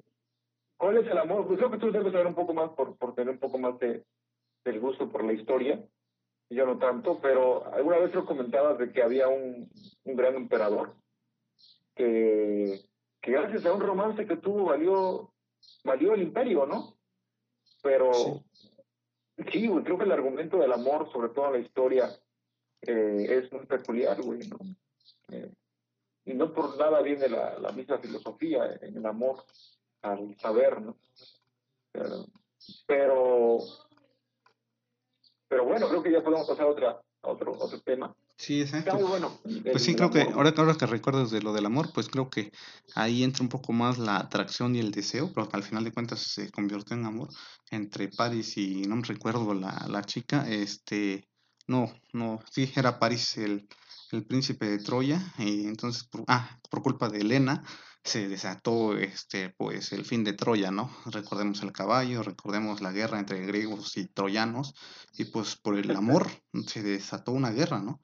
[0.76, 1.46] ¿Cuál es el amor?
[1.46, 3.78] Pues creo que tú debes saber un poco más por, por tener un poco más
[3.78, 4.04] de,
[4.64, 5.82] del gusto por la historia.
[6.50, 9.70] Yo no tanto, pero alguna vez lo comentabas de que había un,
[10.04, 10.96] un gran emperador
[11.94, 12.80] que,
[13.20, 15.32] que gracias a un romance que tuvo valió,
[15.84, 16.96] valió el imperio, ¿no?
[17.82, 18.12] Pero
[19.50, 22.10] sí, güey, creo que el argumento del amor, sobre todo en la historia,
[22.82, 24.58] eh, es muy peculiar, güey, ¿no?
[25.28, 25.52] Eh,
[26.24, 29.44] y no por nada viene la, la misma filosofía en el amor
[30.02, 30.96] al saber, ¿no?
[31.92, 32.26] Pero,
[32.86, 33.58] pero,
[35.50, 38.14] pero bueno, creo que ya podemos pasar a, otra, a otro, otro tema.
[38.36, 38.94] Sí, exacto.
[38.94, 39.36] Muy bueno.
[39.72, 42.52] Pues sí, creo que ahora, ahora que recuerdas de lo del amor, pues creo que
[42.94, 46.20] ahí entra un poco más la atracción y el deseo, pero al final de cuentas
[46.20, 47.30] se convirtió en amor
[47.72, 51.28] entre Paris y no me recuerdo la, la chica, este,
[51.66, 53.68] no, no, sí, era Paris el,
[54.12, 57.64] el príncipe de Troya, y entonces, por, ah, por culpa de Helena,
[58.02, 60.90] se desató este pues el fin de Troya, ¿no?
[61.06, 64.74] Recordemos el caballo, recordemos la guerra entre griegos y troyanos,
[65.14, 66.28] y pues por el amor
[66.66, 68.00] se desató una guerra, ¿no?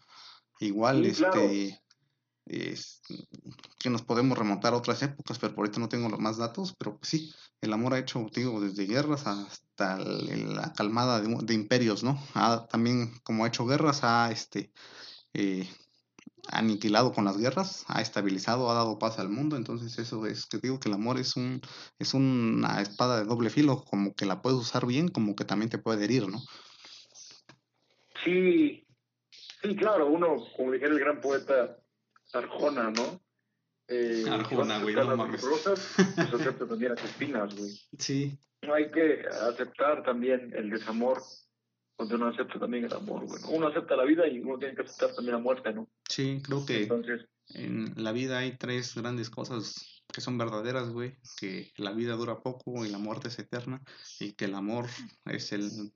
[0.60, 1.40] Igual, Sí, claro.
[1.42, 1.82] este,
[2.46, 3.02] es,
[3.78, 6.74] que nos podemos remontar a otras épocas, pero por ahorita no tengo los más datos,
[6.78, 11.54] pero pues sí, el amor ha hecho, digo, desde guerras hasta la calmada de, de
[11.54, 12.22] imperios, ¿no?
[12.34, 14.72] Ha, también, como ha hecho guerras, ha este,
[15.34, 15.68] eh,
[16.48, 20.58] aniquilado con las guerras, ha estabilizado, ha dado paz al mundo, entonces eso es que
[20.58, 21.60] digo que el amor es un
[21.98, 25.70] es una espada de doble filo, como que la puedes usar bien, como que también
[25.70, 26.38] te puede herir, ¿no?
[28.24, 28.86] Sí,
[29.62, 31.76] sí, claro, uno, como dijera el gran poeta
[32.32, 33.20] Arjona, ¿no?
[33.88, 35.42] Eh, Arjona, güey, no las mames.
[35.42, 37.70] rosas, pues acepta también las espinas, güey.
[37.98, 41.22] Sí, No hay que aceptar también el desamor,
[41.96, 43.42] cuando uno acepta también el amor, güey.
[43.42, 43.48] ¿no?
[43.48, 45.88] Uno acepta la vida y uno tiene que aceptar también la muerte, ¿no?
[46.08, 51.16] sí, creo que Entonces, en la vida hay tres grandes cosas que son verdaderas, güey,
[51.38, 53.82] que la vida dura poco y la muerte es eterna,
[54.20, 54.86] y que el amor
[55.24, 55.92] es el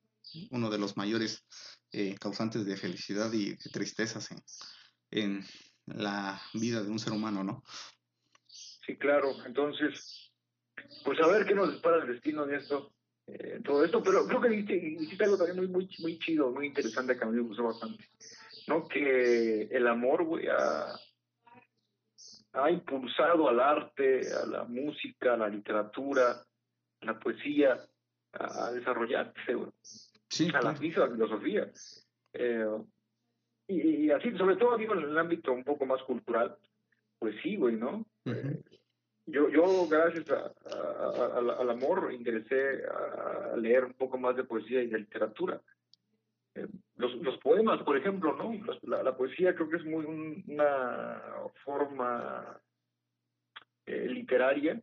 [0.50, 1.44] uno de los mayores
[1.92, 4.42] eh, causantes de felicidad y de tristezas en,
[5.10, 5.44] en
[5.86, 7.62] la vida de un ser humano, ¿no?
[8.90, 9.34] sí, claro.
[9.44, 10.32] Entonces,
[11.04, 12.92] pues a ver qué nos dispara el destino en esto,
[13.32, 14.02] eh, todo esto.
[14.02, 17.26] Pero creo que hiciste, hiciste algo también muy, muy, muy chido, muy interesante que a
[17.28, 18.04] mí me gustó bastante.
[18.66, 18.86] ¿No?
[18.86, 20.94] Que el amor, güey, ha,
[22.52, 26.44] ha impulsado al arte, a la música, a la literatura,
[27.00, 27.80] a la poesía,
[28.32, 29.70] a, a desarrollarse, güey.
[30.28, 31.70] Sí, a la misma filosofía.
[32.32, 32.78] Eh,
[33.66, 36.56] y, y así, sobre todo, digo, en el ámbito un poco más cultural,
[37.18, 38.06] pues sí, güey, ¿no?
[38.24, 38.62] Ujú.
[39.26, 44.44] Yo, yo gracias a- a- a- al- amor, ingresé a, leer un poco más de
[44.44, 45.60] poesía y de literatura.
[46.54, 48.52] Eh, los, los poemas, por ejemplo, ¿no?
[48.82, 51.22] La, la poesía creo que es muy un- una
[51.64, 52.60] forma
[53.86, 54.80] eh, literaria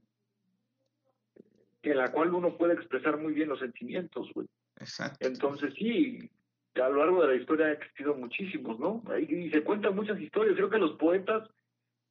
[1.84, 4.47] en la cual uno puede expresar muy bien los sentimientos, güey.
[4.80, 5.26] Exacto.
[5.26, 6.30] Entonces sí,
[6.76, 9.04] a lo largo de la historia ha existido muchísimos, ¿no?
[9.10, 10.56] Ahí- Y se cuentan muchas historias.
[10.56, 11.50] Creo que los poetas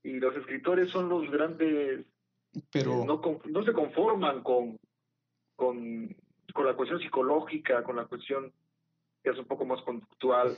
[0.03, 2.07] y los escritores son los grandes,
[2.73, 4.79] Pero, eh, no, con- no se conforman con,
[5.57, 6.15] con,
[6.53, 8.53] con la cuestión psicológica, con la cuestión
[9.23, 10.57] que es un poco más conductual,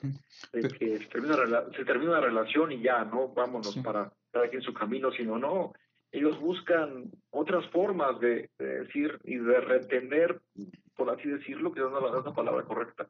[0.53, 1.37] de Pero- que se termina,
[1.75, 3.29] se termina una relación y ya, ¿no?
[3.29, 3.81] Vámonos Sí.
[3.81, 5.73] para cada quien su camino, sino no.
[6.13, 10.41] Ellos buscan otras formas de, de decir y de retener,
[10.95, 13.09] por así decirlo, que no es la, palabra correcta,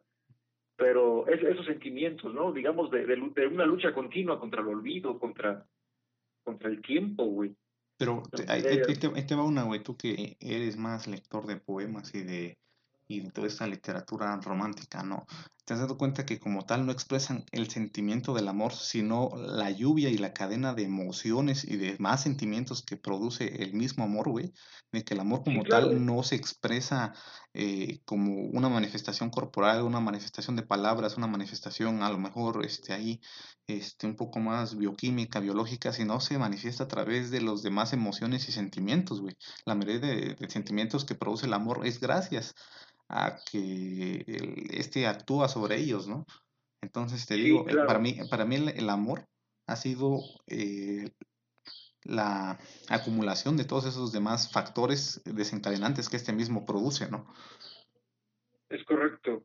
[0.77, 2.53] pero es- esos sentimientos, ¿no?
[2.53, 5.64] Digamos, de, de, de una lucha continua contra el olvido, contra,
[6.44, 7.55] contra el tiempo, güey.
[7.99, 11.07] Pero te- ahí, ahí- ahí te, ahí te va una, güey, tú que eres más
[11.09, 12.59] lector de poemas y de,
[13.09, 15.27] y de toda esta literatura romántica, ¿no?
[15.68, 19.70] ¿Te has dado cuenta que como tal no expresan el sentimiento del amor, sino la
[19.70, 24.31] lluvia y la cadena de emociones y de más sentimientos que produce el mismo amor,
[24.31, 24.54] güey?
[24.92, 25.90] De que el amor como claro.
[25.90, 27.12] tal no se expresa
[27.52, 32.94] eh, como una manifestación corporal, una manifestación de palabras, una manifestación a lo mejor este,
[32.94, 33.20] ahí
[33.66, 38.48] este, un poco más bioquímica, biológica, sino se manifiesta a través de los demás emociones
[38.48, 39.37] y sentimientos, güey.
[39.66, 42.54] La mayoría de, de sentimientos que produce el amor es gracias
[43.09, 46.25] a que el- este actúa sobre ellos, ¿no?
[46.83, 49.25] Entonces te Sí, digo, eh, para mí, para mí el, el amor
[49.66, 51.11] ha sido eh,
[52.05, 57.27] la acumulación de todos esos demás factores desencadenantes que este mismo produce, ¿no?
[58.71, 59.44] Es correcto.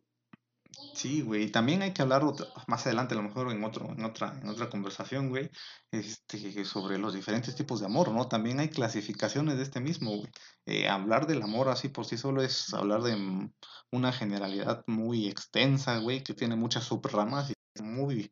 [0.94, 2.22] Sí, güey, también hay que hablar
[2.68, 5.50] más adelante, a lo mejor en otro, en otra, en otra conversación, güey,
[5.92, 8.28] este, sobre los diferentes tipos de amor, ¿no?
[8.28, 10.30] También hay clasificaciones de este mismo, güey.
[10.68, 13.50] Eh, hablar del amor así por sí solo es hablar de
[13.92, 18.32] una generalidad muy extensa, güey, que tiene muchas subramas y es muy,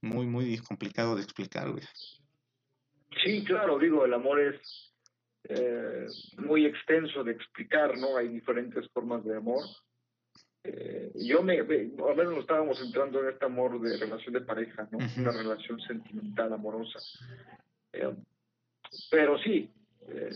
[0.00, 1.84] muy, muy complicado de explicar, güey.
[3.22, 4.94] Sí, claro, digo, el amor es
[5.44, 6.06] eh,
[6.38, 8.16] muy extenso de explicar, ¿no?
[8.16, 9.62] Hay diferentes formas de amor
[10.64, 14.88] eh, yo me, me, a menos estábamos entrando en este amor de relación de pareja,
[14.90, 14.98] ¿no?
[14.98, 16.98] Una relación sentimental, amorosa.
[17.92, 18.14] Eh,
[19.10, 19.70] pero sí,
[20.08, 20.30] eh,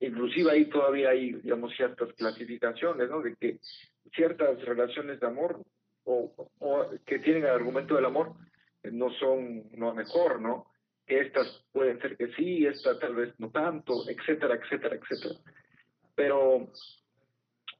[0.00, 3.22] inclusive ahí todavía hay, digamos, ciertas clasificaciones, ¿no?
[3.22, 3.58] De que
[4.14, 5.62] ciertas relaciones de amor
[6.04, 8.34] o, o que tienen el argumento del amor
[8.90, 10.66] no son lo mejor, ¿no?
[11.06, 15.34] Que estas pueden ser que sí, esta tal vez no tanto, etcétera, etcétera, etcétera.
[16.14, 16.72] Pero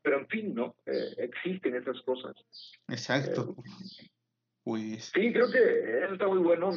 [0.03, 0.77] pero en fin, ¿no?
[0.87, 2.35] Eh, existen esas cosas.
[2.89, 3.57] Exacto.
[3.59, 4.09] Eh,
[4.63, 5.11] pues...
[5.15, 6.71] Sí, creo que eso está muy bueno.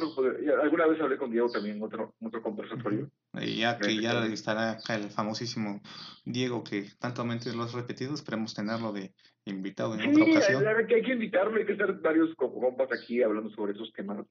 [0.62, 3.10] Alguna vez hablé con Diego también otro, otro conversatorio.
[3.34, 5.80] Y ya que ya estará acá el famosísimo
[6.24, 9.12] Diego que tantomente lo has repetido, esperemos tenerlo de
[9.44, 10.62] invitado en sí, otra ocasión.
[10.62, 14.24] Sí, que hay que invitarlo, hay que estar varios compas aquí hablando sobre esos temas.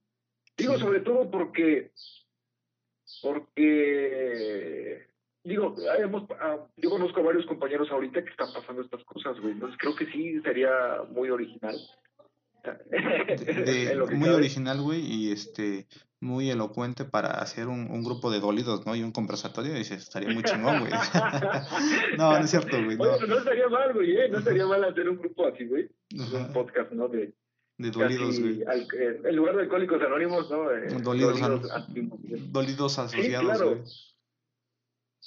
[0.57, 1.91] Digo, sobre todo porque
[3.21, 5.07] porque
[5.43, 9.53] digo, hemos, ah, yo conozco a varios compañeros ahorita que están pasando estas cosas, güey.
[9.53, 11.75] Entonces creo que sí sería muy original.
[14.15, 15.87] muy original, güey, y este
[16.21, 18.95] muy elocuente para hacer un, un, grupo de dolidos, ¿no?
[18.95, 20.91] Y un conversatorio, y dice, estaría muy chingón, güey.
[22.17, 22.95] no, no es cierto, güey.
[22.95, 23.17] No.
[23.27, 24.29] no estaría mal, güey, ¿eh?
[24.29, 25.89] No estaría mal hacer un grupo así, güey.
[26.13, 27.09] Un podcast, ¿no?
[27.09, 27.33] De,
[27.77, 28.61] de dolidos, güey.
[28.61, 30.71] Eh, en lugar de alcohólicos anónimos, ¿no?
[30.71, 31.39] Eh, dolidos,
[32.51, 33.83] dolidos, asociados, sí, claro.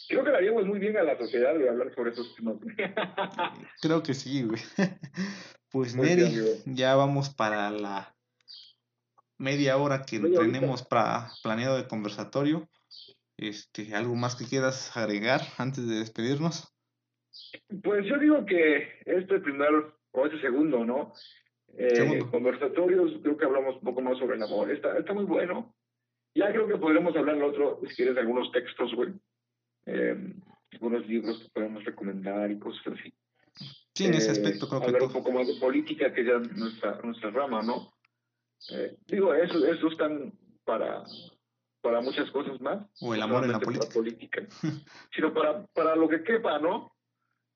[0.08, 2.56] Creo que le haríamos muy bien a la sociedad de hablar sobre esos temas.
[3.82, 4.60] Creo que sí, güey.
[5.72, 6.32] Pues Neri,
[6.64, 8.14] ya vamos para la
[9.36, 12.66] media hora que tenemos para planeado de conversatorio.
[13.36, 16.72] Este, ¿algo más que quieras agregar antes de despedirnos?
[17.82, 21.12] Pues yo digo que este primer o este segundo, ¿no?
[21.76, 24.70] Eh, conversatorios, creo que hablamos un poco más sobre el amor.
[24.70, 25.74] Está, está muy bueno.
[26.34, 29.12] Ya creo que podremos hablar otro, si quieres, algunos textos, güey
[29.86, 30.34] eh,
[30.72, 33.12] algunos libros que podemos recomendar y cosas así.
[33.94, 37.00] Sí, en ese aspecto creo que hablar un poco más de política, que ya nuestra,
[37.02, 37.94] nuestra rama, ¿no?
[38.72, 40.32] Eh, digo, eso, eso están
[40.64, 41.02] para,
[41.80, 42.86] para muchas cosas más.
[43.00, 43.94] O el amor en la política.
[43.94, 44.46] política
[45.14, 46.92] sino para, para lo que quepa, ¿no?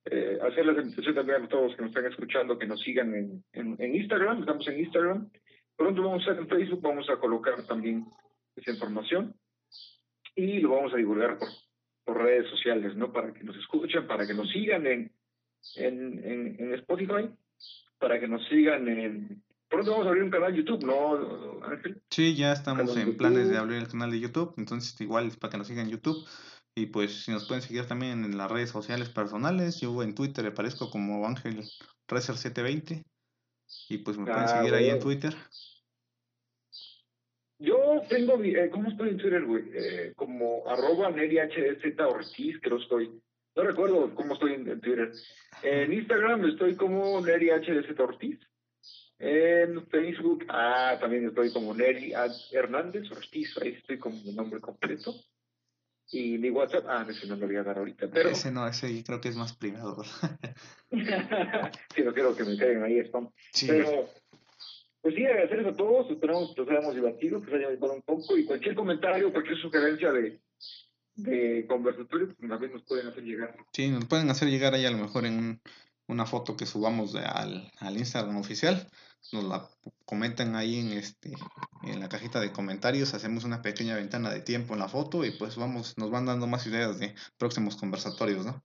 [0.06, 3.44] Eh, hacer la invitación también a todos que nos están escuchando que nos sigan en,
[3.52, 5.30] en, en, Instagram, estamos en Instagram.
[5.76, 8.06] Pronto vamos a estar en Facebook, vamos a colocar también
[8.56, 9.34] esa información
[10.34, 11.48] y lo vamos a divulgar por,
[12.16, 13.12] redes sociales, ¿no?
[13.12, 15.12] Para que nos escuchen, para que nos sigan en,
[15.76, 17.30] en, en, Spotify,
[17.98, 19.42] para que nos sigan en...
[19.68, 22.02] Pronto vamos a abrir un canal de YouTube, ¿no, Ángel?
[22.10, 25.58] Sí, ya estamos en planes de abrir el canal de YouTube, entonces igual para que
[25.58, 26.26] nos sigan en YouTube.
[26.74, 30.46] Y pues si nos pueden seguir también en las redes sociales personales, yo en Twitter
[30.46, 31.62] aparezco como Ángel
[32.08, 33.04] Reser 720
[33.88, 35.34] y pues me pueden ah, seguir ahí en Twitter.
[37.60, 39.64] Yo tengo, eh, ¿cómo estoy en Twitter, güey?
[39.74, 43.20] Eh, como arroba NeriHZ Ortiz, creo estoy.
[43.54, 45.12] No recuerdo cómo estoy en, Twitter.
[45.62, 48.38] En Instagram estoy como NeriHZ Ortiz.
[49.18, 52.14] En Facebook, ah, también estoy como Neri
[52.52, 55.14] Hernández Ortiz, ahí estoy como mi nombre completo.
[56.10, 58.30] Y mi WhatsApp, ah, ese no lo voy a dar ahorita, pero...
[58.30, 60.02] Ese no, ese creo que es más privado.
[60.90, 63.28] sí, no quiero que me caigan ahí spam.
[63.52, 63.66] Sí.
[63.68, 64.08] Pero
[65.02, 68.02] pues sí, agradecerles a todos, esperamos que nos hayamos divertido, que se haya ayudado un
[68.02, 70.40] poco y cualquier comentario, cualquier sugerencia de,
[71.16, 73.56] de conversatorio, pues también nos pueden hacer llegar.
[73.72, 75.60] Sí, nos pueden hacer llegar ahí a lo mejor en
[76.06, 78.88] una foto que subamos al, al Instagram oficial,
[79.32, 79.68] nos la
[80.04, 81.32] comentan ahí en este
[81.84, 85.30] en la cajita de comentarios, hacemos una pequeña ventana de tiempo en la foto y
[85.30, 88.62] pues vamos, nos van dando más ideas de próximos conversatorios, ¿no?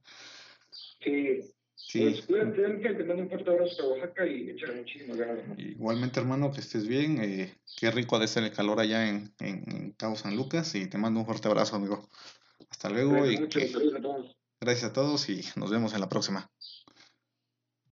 [1.01, 1.39] Sí,
[1.87, 1.99] Sí.
[1.99, 5.45] Pues, que te un fuerte abrazo a Oaxaca y echarle muchísimas ganas.
[5.59, 7.19] Igualmente, hermano, que estés bien.
[7.21, 10.87] Eh, qué rico ha de ser el calor allá en, en, Cabo San Lucas y
[10.87, 12.09] te mando un fuerte abrazo, amigo.
[12.71, 13.29] Hasta luego.
[13.29, 14.35] y gracias a todos.
[14.59, 16.49] Gracias a todos y nos vemos en la próxima.